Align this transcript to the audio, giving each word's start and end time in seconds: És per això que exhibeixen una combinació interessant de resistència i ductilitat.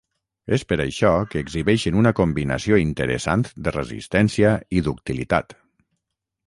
És 0.55 0.61
per 0.71 0.77
això 0.85 1.11
que 1.33 1.43
exhibeixen 1.45 1.99
una 2.05 2.13
combinació 2.21 2.81
interessant 2.85 3.45
de 3.69 3.75
resistència 3.79 4.57
i 4.81 4.85
ductilitat. 4.89 5.57